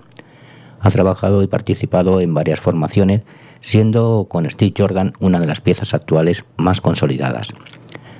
Ha 0.79 0.89
trabajado 0.89 1.43
y 1.43 1.47
participado 1.47 2.21
en 2.21 2.33
varias 2.33 2.59
formaciones, 2.59 3.21
siendo 3.61 4.27
con 4.29 4.49
Steve 4.49 4.73
Jordan 4.77 5.13
una 5.19 5.39
de 5.39 5.47
las 5.47 5.61
piezas 5.61 5.93
actuales 5.93 6.45
más 6.57 6.81
consolidadas. 6.81 7.49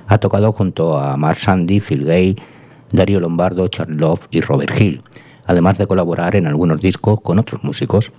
Ha 0.06 0.18
tocado 0.18 0.52
junto 0.52 0.98
a 0.98 1.16
Mark 1.16 1.38
Sandy, 1.38 1.80
Phil 1.80 2.04
Gay, 2.04 2.36
Dario 2.92 3.20
Lombardo, 3.20 3.68
Charles 3.68 3.98
Love 3.98 4.26
y 4.30 4.40
Robert 4.40 4.78
Hill, 4.78 5.02
además 5.46 5.78
de 5.78 5.86
colaborar 5.86 6.36
en 6.36 6.46
algunos 6.46 6.80
discos 6.80 7.20
con 7.20 7.38
otros 7.38 7.64
músicos. 7.64 8.12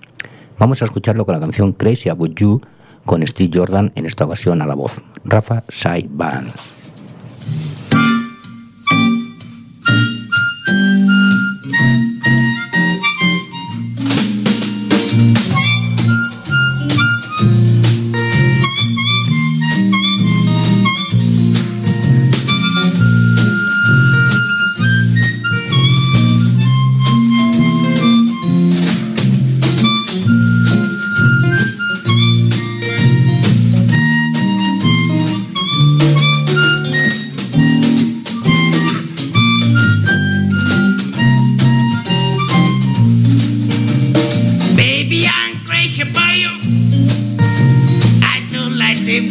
Vamos 0.58 0.82
a 0.82 0.86
escucharlo 0.86 1.26
con 1.26 1.34
la 1.34 1.42
canción 1.42 1.74
Crazy 1.74 2.10
About 2.10 2.40
You 2.40 2.62
con 3.06 3.26
Steve 3.28 3.52
Jordan, 3.54 3.92
en 3.96 4.06
esta 4.06 4.26
ocasión 4.26 4.62
a 4.62 4.68
la 4.68 4.76
voz. 4.76 5.02
Rafa 5.24 5.64
Sai 5.70 6.08
Bands. 6.10 6.81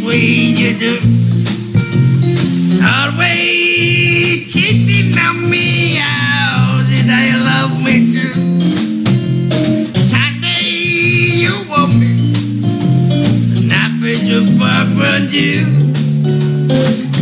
Way 0.05 0.19
you 0.19 0.77
do. 0.77 0.99
Always 2.83 4.53
cheating 4.53 5.19
on 5.19 5.51
me, 5.51 5.97
how 5.97 6.83
did 6.89 7.07
I 7.09 7.37
love 7.37 7.83
me 7.85 8.11
too? 8.11 8.33
Sunday 9.99 10.65
you 11.43 11.53
want 11.69 11.95
me, 11.95 12.33
not 13.69 14.01
be 14.01 14.15
too 14.15 14.47
far 14.59 14.85
from 14.97 15.29
you. 15.31 15.65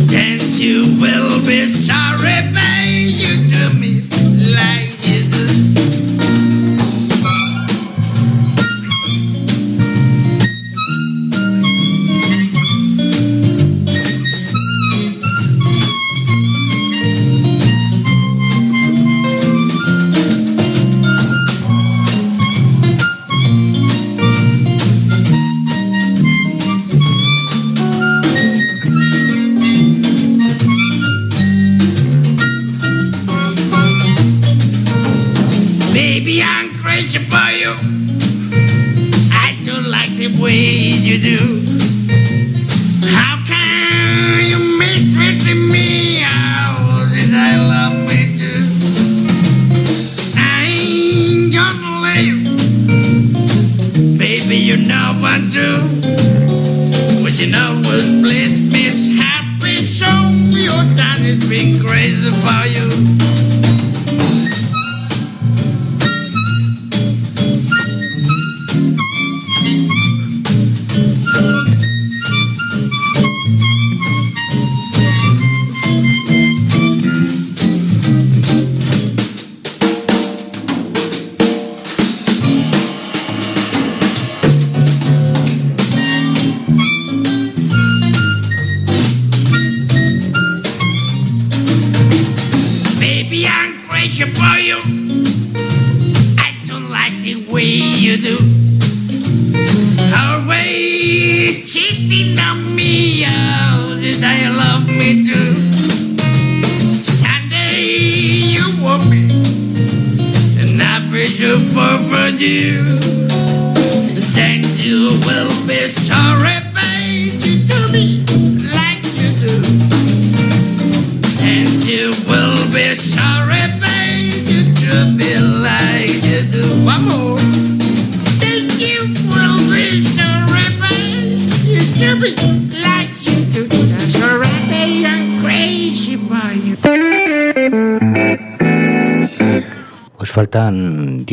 Then 0.07 0.39
you 0.53 0.83
will 1.01 1.45
be 1.45 1.67
sorry, 1.67 2.38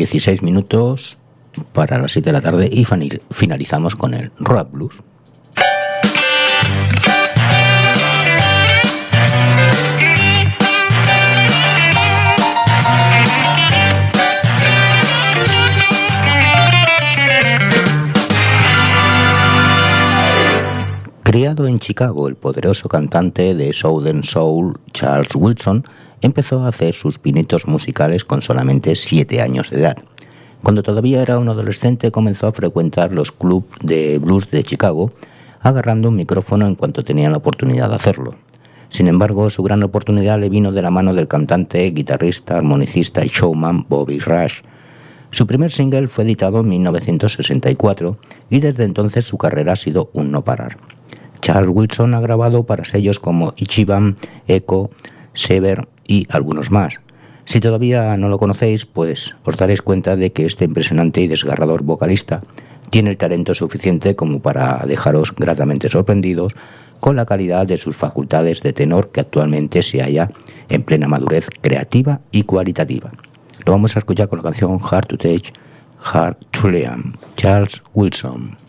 16 0.09 0.41
minutos 0.41 1.17
para 1.73 1.97
las 1.97 2.13
7 2.13 2.29
de 2.29 2.33
la 2.33 2.39
tarde 2.39 2.69
y 2.71 2.85
finalizamos 3.29 3.95
con 3.95 4.13
el 4.13 4.31
Rock 4.39 4.71
Blues. 4.71 5.01
Criado 21.23 21.67
en 21.67 21.79
Chicago, 21.79 22.29
el 22.29 22.35
poderoso 22.35 22.87
cantante 22.87 23.53
de 23.53 23.73
Southern 23.73 24.23
Soul, 24.23 24.79
Charles 24.93 25.35
Wilson, 25.35 25.83
empezó 26.21 26.63
a 26.63 26.69
hacer 26.69 26.93
sus 26.93 27.19
pinitos 27.19 27.67
musicales 27.67 28.25
con 28.25 28.41
solamente 28.41 28.95
7 28.95 29.41
años 29.41 29.69
de 29.69 29.79
edad. 29.79 29.97
Cuando 30.63 30.83
todavía 30.83 31.21
era 31.21 31.37
un 31.37 31.49
adolescente 31.49 32.11
comenzó 32.11 32.47
a 32.47 32.51
frecuentar 32.51 33.11
los 33.11 33.31
clubs 33.31 33.67
de 33.81 34.17
blues 34.19 34.49
de 34.49 34.63
Chicago, 34.63 35.11
agarrando 35.61 36.09
un 36.09 36.15
micrófono 36.15 36.67
en 36.67 36.75
cuanto 36.75 37.03
tenía 37.03 37.29
la 37.29 37.37
oportunidad 37.37 37.89
de 37.89 37.95
hacerlo. 37.95 38.35
Sin 38.89 39.07
embargo, 39.07 39.49
su 39.49 39.63
gran 39.63 39.83
oportunidad 39.83 40.39
le 40.39 40.49
vino 40.49 40.71
de 40.71 40.81
la 40.81 40.91
mano 40.91 41.13
del 41.13 41.27
cantante, 41.27 41.89
guitarrista, 41.91 42.57
armonicista 42.57 43.23
y 43.25 43.27
showman 43.27 43.85
Bobby 43.87 44.19
Rush. 44.19 44.61
Su 45.31 45.45
primer 45.45 45.71
single 45.71 46.07
fue 46.07 46.23
editado 46.23 46.61
en 46.61 46.69
1964 46.69 48.17
y 48.49 48.59
desde 48.59 48.85
entonces 48.85 49.25
su 49.25 49.37
carrera 49.37 49.73
ha 49.73 49.75
sido 49.75 50.09
un 50.13 50.31
no 50.31 50.43
parar. 50.43 50.77
Charles 51.41 51.69
Wilson 51.73 52.13
ha 52.13 52.21
grabado 52.21 52.65
para 52.65 52.85
sellos 52.85 53.19
como 53.19 53.53
Ichiban, 53.57 54.15
Echo, 54.47 54.89
Sever 55.37 55.87
y 56.05 56.27
algunos 56.29 56.71
más. 56.71 56.99
Si 57.45 57.61
todavía 57.61 58.17
no 58.17 58.27
lo 58.27 58.39
conocéis, 58.39 58.85
pues 58.85 59.35
os 59.45 59.55
daréis 59.55 59.81
cuenta 59.81 60.17
de 60.17 60.33
que 60.33 60.45
este 60.45 60.65
impresionante 60.65 61.21
y 61.21 61.27
desgarrador 61.27 61.83
vocalista 61.83 62.41
tiene 62.89 63.11
el 63.11 63.17
talento 63.17 63.53
suficiente 63.53 64.15
como 64.15 64.39
para 64.39 64.83
dejaros 64.85 65.33
gratamente 65.33 65.89
sorprendidos 65.89 66.53
con 66.99 67.15
la 67.15 67.25
calidad 67.25 67.67
de 67.67 67.77
sus 67.77 67.95
facultades 67.95 68.61
de 68.61 68.73
tenor 68.73 69.11
que 69.11 69.21
actualmente 69.21 69.81
se 69.83 70.01
halla 70.01 70.29
en 70.69 70.83
plena 70.83 71.07
madurez 71.07 71.47
creativa 71.61 72.19
y 72.31 72.43
cualitativa. 72.43 73.11
Lo 73.65 73.73
vamos 73.73 73.95
a 73.95 73.99
escuchar 73.99 74.27
con 74.27 74.39
la 74.39 74.43
canción 74.43 74.79
Hard 74.81 75.07
to 75.07 75.17
Take, 75.17 75.53
Hard 76.01 76.37
to 76.51 76.69
Charles 77.35 77.81
Wilson. 77.93 78.66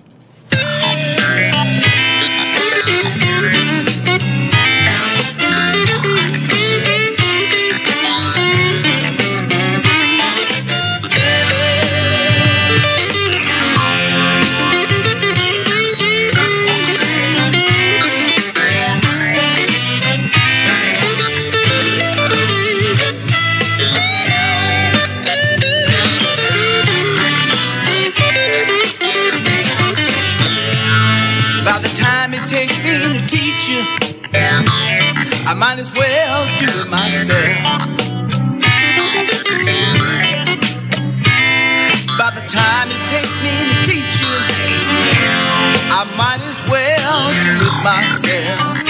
Myself. 47.88 48.84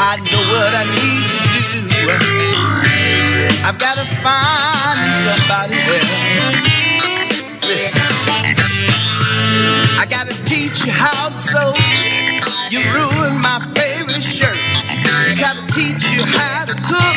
I 0.00 0.16
know 0.32 0.44
what 0.48 0.72
I 0.72 0.84
need 0.96 1.28
to 1.28 1.48
do. 1.52 2.08
I've 3.68 3.78
got 3.78 3.96
to 4.00 4.06
find 4.24 4.98
somebody 5.24 5.76
else. 5.76 6.56
Listen. 7.60 8.00
I 10.00 10.06
got 10.08 10.26
to 10.28 10.36
teach 10.44 10.86
you 10.86 10.92
how 10.92 11.28
to 11.28 11.36
sew. 11.36 11.76
You 12.72 12.80
ruined 12.96 13.40
my 13.40 13.60
favorite 13.76 14.24
shirt. 14.24 14.56
Try 15.36 15.52
to 15.60 15.64
teach 15.72 16.10
you 16.10 16.24
how 16.24 16.64
to 16.64 16.74
cook. 16.88 17.16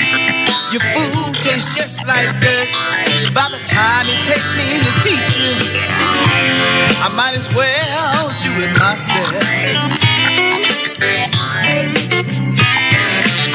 Your 0.76 0.84
food 0.92 1.40
tastes 1.42 1.76
just 1.76 2.06
like 2.08 2.28
dirt. 2.44 2.68
By 3.34 3.48
the 3.56 3.60
time 3.68 4.06
it 4.12 4.20
takes 4.28 4.48
me 4.60 4.68
to 4.84 4.92
teach 5.00 5.27
you, 5.27 5.27
I 7.08 7.16
might 7.16 7.36
as 7.38 7.48
well 7.56 8.28
do 8.44 8.52
it 8.60 8.78
myself. 8.78 9.32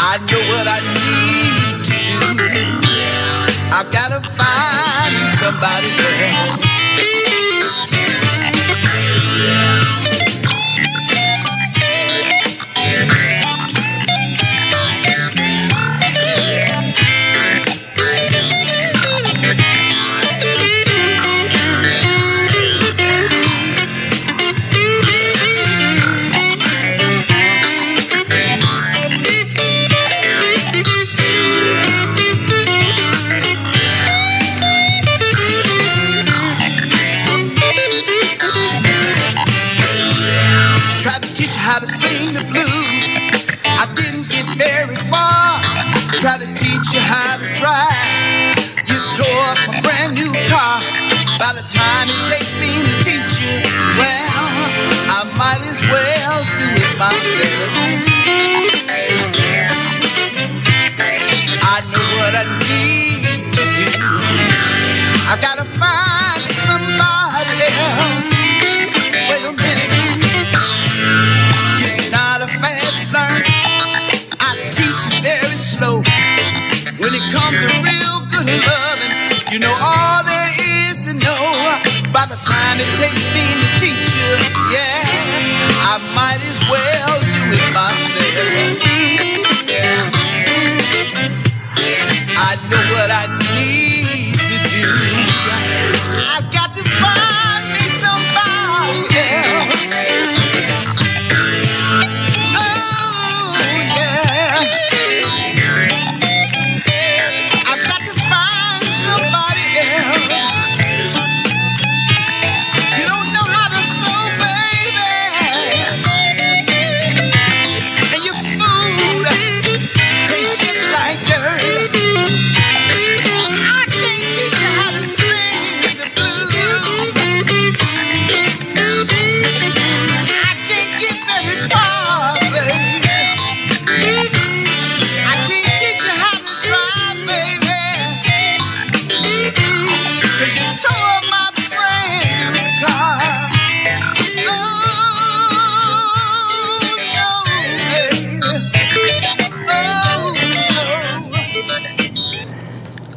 I 0.01 0.17
know 0.25 0.41
what 0.49 0.67
I 0.67 0.81
need 0.97 1.85
to 1.85 2.01
do. 2.49 2.65
I've 3.71 3.93
gotta 3.93 4.23
find 4.25 5.13
somebody 5.37 5.93
else. 6.33 6.72
You 46.93 47.01
how 47.01 47.39
to 47.39 47.49
drive. 47.57 48.53
You 48.85 48.99
tore 49.17 49.45
up 49.49 49.59
my 49.67 49.81
brand 49.81 50.15
new 50.15 50.29
car. 50.53 50.81
By 51.41 51.57
the 51.57 51.65
time 51.73 52.09
it 52.09 52.21
takes 52.29 52.53
me 52.61 52.92
it 82.83 82.91
takes 82.99 83.23
me 83.31 83.47
to 83.63 83.69
teach 83.79 84.11
you, 84.11 84.31
yeah, 84.75 85.07
I 85.87 86.03
might 86.19 86.43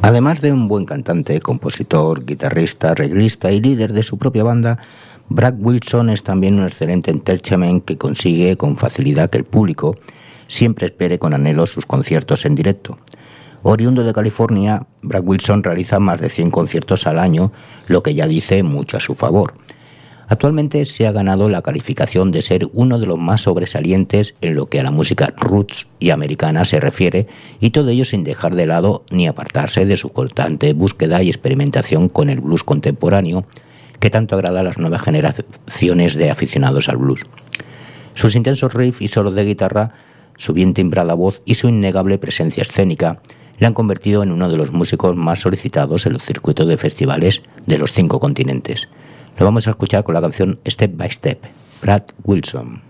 Además 0.06 0.40
de 0.40 0.52
un 0.52 0.68
buen 0.68 0.84
cantante, 0.84 1.40
compositor, 1.40 2.24
guitarrista, 2.24 2.92
arreglista 2.92 3.50
y 3.50 3.60
líder 3.60 3.92
de 3.92 4.04
su 4.04 4.18
propia 4.18 4.44
banda, 4.44 4.78
Brad 5.28 5.56
Wilson 5.58 6.10
es 6.10 6.22
también 6.22 6.60
un 6.60 6.64
excelente 6.64 7.10
entertainment 7.10 7.84
que 7.84 7.98
consigue 7.98 8.56
con 8.56 8.76
facilidad 8.76 9.30
que 9.30 9.38
el 9.38 9.44
público 9.44 9.96
siempre 10.46 10.86
espere 10.86 11.18
con 11.18 11.34
anhelo 11.34 11.66
sus 11.66 11.86
conciertos 11.86 12.46
en 12.46 12.54
directo. 12.54 12.98
Oriundo 13.64 14.04
de 14.04 14.12
California, 14.12 14.86
Brad 15.02 15.24
Wilson 15.24 15.64
realiza 15.64 15.98
más 15.98 16.20
de 16.20 16.30
100 16.30 16.52
conciertos 16.52 17.08
al 17.08 17.18
año, 17.18 17.50
lo 17.88 18.04
que 18.04 18.14
ya 18.14 18.28
dice 18.28 18.62
mucho 18.62 18.98
a 18.98 19.00
su 19.00 19.16
favor. 19.16 19.54
Actualmente 20.28 20.84
se 20.86 21.06
ha 21.06 21.12
ganado 21.12 21.48
la 21.48 21.62
calificación 21.62 22.32
de 22.32 22.42
ser 22.42 22.68
uno 22.72 22.98
de 22.98 23.06
los 23.06 23.18
más 23.18 23.42
sobresalientes 23.42 24.34
en 24.40 24.56
lo 24.56 24.66
que 24.66 24.80
a 24.80 24.82
la 24.82 24.90
música 24.90 25.32
roots 25.36 25.86
y 26.00 26.10
americana 26.10 26.64
se 26.64 26.80
refiere, 26.80 27.28
y 27.60 27.70
todo 27.70 27.90
ello 27.90 28.04
sin 28.04 28.24
dejar 28.24 28.56
de 28.56 28.66
lado 28.66 29.04
ni 29.10 29.28
apartarse 29.28 29.86
de 29.86 29.96
su 29.96 30.10
constante 30.10 30.72
búsqueda 30.72 31.22
y 31.22 31.28
experimentación 31.28 32.08
con 32.08 32.28
el 32.28 32.40
blues 32.40 32.64
contemporáneo, 32.64 33.46
que 34.00 34.10
tanto 34.10 34.34
agrada 34.34 34.60
a 34.60 34.64
las 34.64 34.78
nuevas 34.78 35.02
generaciones 35.02 36.16
de 36.16 36.30
aficionados 36.30 36.88
al 36.88 36.96
blues. 36.96 37.20
Sus 38.14 38.34
intensos 38.34 38.74
riffs 38.74 39.02
y 39.02 39.08
solos 39.08 39.34
de 39.36 39.44
guitarra, 39.44 39.92
su 40.36 40.52
bien 40.52 40.74
timbrada 40.74 41.14
voz 41.14 41.40
y 41.44 41.54
su 41.54 41.68
innegable 41.68 42.18
presencia 42.18 42.62
escénica 42.62 43.20
le 43.58 43.66
han 43.66 43.74
convertido 43.74 44.22
en 44.22 44.32
uno 44.32 44.48
de 44.48 44.56
los 44.56 44.72
músicos 44.72 45.16
más 45.16 45.40
solicitados 45.40 46.04
en 46.04 46.14
los 46.14 46.24
circuitos 46.24 46.66
de 46.66 46.76
festivales 46.76 47.42
de 47.64 47.78
los 47.78 47.92
cinco 47.92 48.20
continentes. 48.20 48.88
Lo 49.38 49.44
vamos 49.44 49.66
a 49.66 49.70
escuchar 49.70 50.02
con 50.02 50.14
la 50.14 50.20
canción 50.20 50.58
Step 50.66 50.96
by 50.96 51.10
Step, 51.10 51.44
Brad 51.82 52.04
Wilson. 52.24 52.85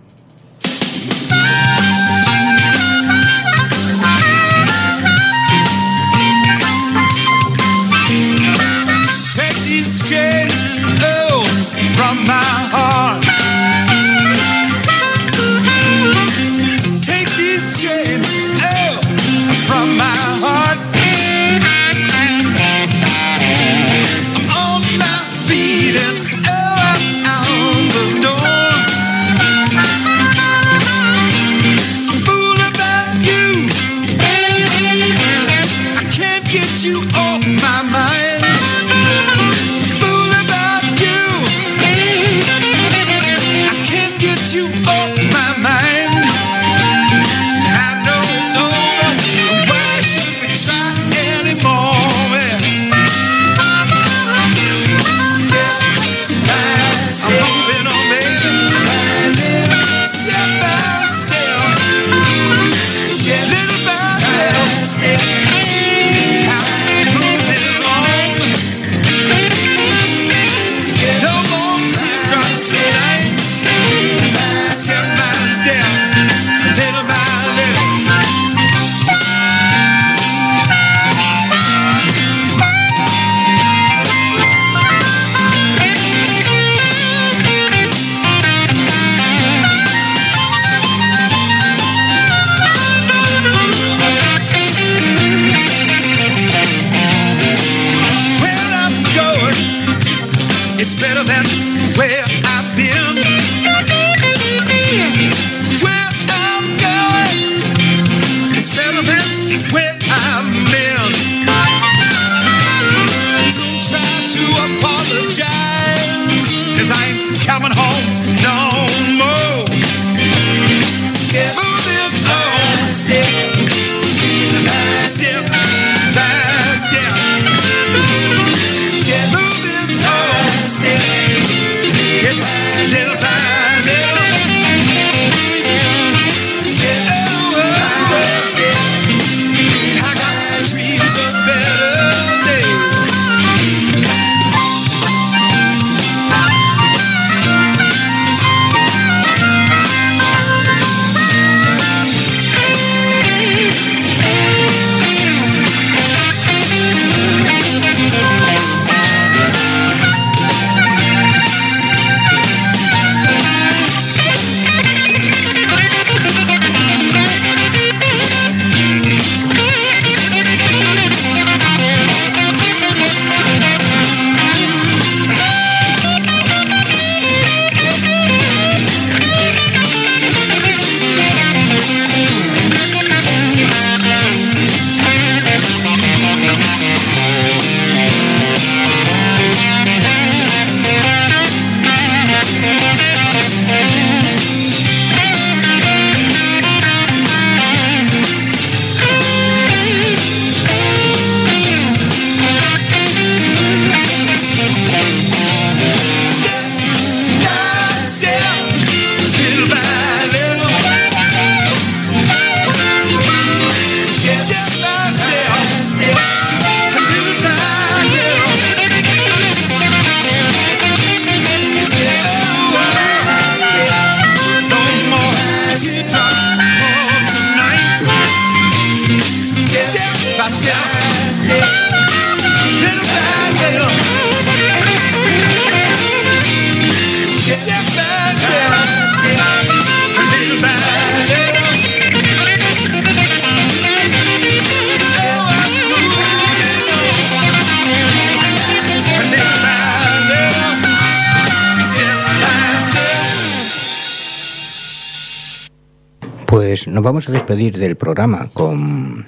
Nos 256.87 257.03
vamos 257.03 257.29
a 257.29 257.33
despedir 257.33 257.79
del 257.79 257.97
programa 257.97 258.49
con, 258.53 259.27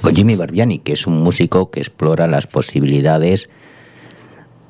con 0.00 0.16
Jimmy 0.16 0.34
Barbiani, 0.34 0.78
que 0.78 0.94
es 0.94 1.06
un 1.06 1.22
músico 1.22 1.70
que 1.70 1.80
explora 1.80 2.26
las 2.26 2.46
posibilidades 2.46 3.50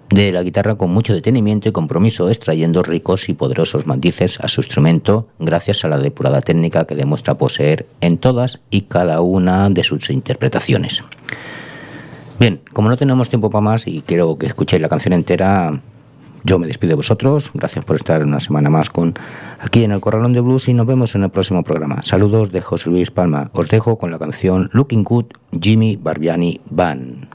de 0.08 0.32
la 0.32 0.42
guitarra 0.42 0.74
con 0.74 0.90
mucho 0.90 1.14
detenimiento 1.14 1.68
y 1.68 1.72
compromiso, 1.72 2.28
extrayendo 2.28 2.82
ricos 2.82 3.28
y 3.28 3.34
poderosos 3.34 3.86
matices 3.86 4.40
a 4.40 4.48
su 4.48 4.60
instrumento 4.60 5.28
gracias 5.38 5.84
a 5.84 5.88
la 5.88 5.98
depurada 5.98 6.40
técnica 6.40 6.84
que 6.84 6.96
demuestra 6.96 7.38
poseer 7.38 7.86
en 8.00 8.18
todas 8.18 8.58
y 8.70 8.82
cada 8.82 9.20
una 9.20 9.70
de 9.70 9.84
sus 9.84 10.10
interpretaciones. 10.10 11.04
Bien, 12.40 12.60
como 12.72 12.88
no 12.88 12.96
tenemos 12.96 13.28
tiempo 13.28 13.50
para 13.50 13.62
más 13.62 13.86
y 13.86 14.00
quiero 14.00 14.36
que 14.36 14.46
escuchéis 14.46 14.82
la 14.82 14.88
canción 14.88 15.12
entera, 15.12 15.80
yo 16.44 16.58
me 16.58 16.66
despido 16.66 16.90
de 16.90 16.96
vosotros. 16.96 17.50
Gracias 17.54 17.84
por 17.84 17.96
estar 17.96 18.22
una 18.22 18.40
semana 18.40 18.70
más 18.70 18.90
con 18.90 19.14
aquí 19.58 19.84
en 19.84 19.92
el 19.92 20.00
Corralón 20.00 20.32
de 20.32 20.40
Blues 20.40 20.68
y 20.68 20.74
nos 20.74 20.86
vemos 20.86 21.14
en 21.14 21.24
el 21.24 21.30
próximo 21.30 21.62
programa. 21.62 22.02
Saludos 22.02 22.52
de 22.52 22.60
José 22.60 22.90
Luis 22.90 23.10
Palma. 23.10 23.50
Os 23.52 23.68
dejo 23.68 23.96
con 23.98 24.10
la 24.10 24.18
canción 24.18 24.70
Looking 24.72 25.04
Good 25.04 25.26
Jimmy 25.60 25.96
Barbiani 25.96 26.60
Band. 26.70 27.28